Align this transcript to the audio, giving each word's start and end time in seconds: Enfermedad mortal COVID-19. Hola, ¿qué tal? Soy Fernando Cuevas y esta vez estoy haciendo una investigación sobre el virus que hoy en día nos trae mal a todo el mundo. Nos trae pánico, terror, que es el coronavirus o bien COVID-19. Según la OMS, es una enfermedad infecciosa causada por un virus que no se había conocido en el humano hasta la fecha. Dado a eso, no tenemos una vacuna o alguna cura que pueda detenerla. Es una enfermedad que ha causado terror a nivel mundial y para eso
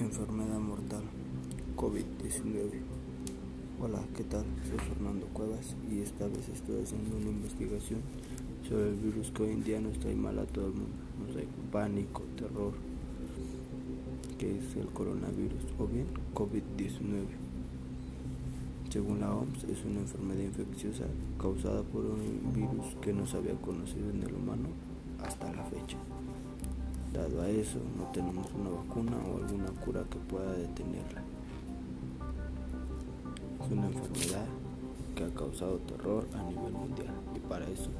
Enfermedad 0.00 0.58
mortal 0.58 1.02
COVID-19. 1.76 2.70
Hola, 3.82 4.02
¿qué 4.16 4.24
tal? 4.24 4.46
Soy 4.66 4.78
Fernando 4.78 5.26
Cuevas 5.34 5.76
y 5.92 6.00
esta 6.00 6.26
vez 6.26 6.48
estoy 6.48 6.82
haciendo 6.82 7.18
una 7.18 7.28
investigación 7.28 8.00
sobre 8.66 8.88
el 8.88 8.94
virus 8.94 9.30
que 9.30 9.42
hoy 9.42 9.50
en 9.50 9.62
día 9.62 9.78
nos 9.78 9.98
trae 9.98 10.14
mal 10.14 10.38
a 10.38 10.46
todo 10.46 10.68
el 10.68 10.72
mundo. 10.72 10.96
Nos 11.20 11.32
trae 11.32 11.46
pánico, 11.70 12.22
terror, 12.34 12.72
que 14.38 14.56
es 14.56 14.74
el 14.76 14.86
coronavirus 14.86 15.64
o 15.78 15.86
bien 15.86 16.06
COVID-19. 16.34 17.26
Según 18.88 19.20
la 19.20 19.34
OMS, 19.34 19.64
es 19.64 19.84
una 19.84 20.00
enfermedad 20.00 20.44
infecciosa 20.44 21.04
causada 21.38 21.82
por 21.82 22.06
un 22.06 22.54
virus 22.54 22.96
que 23.02 23.12
no 23.12 23.26
se 23.26 23.36
había 23.36 23.54
conocido 23.56 24.08
en 24.08 24.22
el 24.22 24.34
humano 24.34 24.68
hasta 25.22 25.52
la 25.52 25.64
fecha. 25.64 25.98
Dado 27.12 27.42
a 27.42 27.48
eso, 27.48 27.78
no 27.98 28.04
tenemos 28.12 28.46
una 28.54 28.70
vacuna 28.70 29.12
o 29.16 29.38
alguna 29.38 29.70
cura 29.84 30.04
que 30.10 30.18
pueda 30.18 30.52
detenerla. 30.52 31.22
Es 33.64 33.72
una 33.72 33.86
enfermedad 33.86 34.46
que 35.14 35.24
ha 35.24 35.30
causado 35.30 35.78
terror 35.78 36.26
a 36.34 36.42
nivel 36.44 36.72
mundial 36.72 37.14
y 37.34 37.40
para 37.40 37.66
eso 37.66 37.90